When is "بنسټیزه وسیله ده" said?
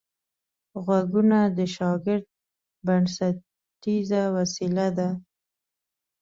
2.85-5.09